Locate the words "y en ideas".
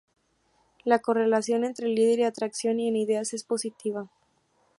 2.79-3.33